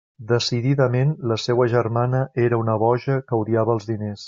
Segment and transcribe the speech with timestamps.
[0.29, 4.19] Decididament la seua germana era una boja que odiava els diners.